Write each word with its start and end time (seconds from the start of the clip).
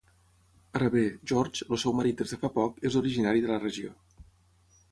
Ara 0.79 0.87
bé, 0.95 1.03
George, 1.31 1.67
el 1.75 1.79
seu 1.83 1.95
marit 1.99 2.23
des 2.23 2.33
de 2.35 2.41
fa 2.45 2.51
poc, 2.57 2.81
és 2.91 2.99
originari 3.03 3.47
de 3.47 3.53
la 3.53 3.61
regió. 3.67 3.95